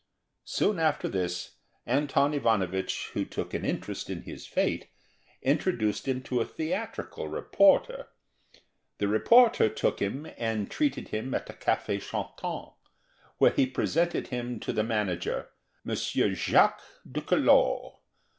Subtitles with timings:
[0.47, 4.89] Soon after this, Anton Ivanovich, who took an interest in his fate,
[5.43, 8.07] introduced him to a theatrical reporter;
[8.97, 12.73] the reporter took him and treated him at a café chantant,
[13.37, 15.49] where he presented him to the Manager,
[15.83, 17.97] Monsieur Jacques Ducquelau.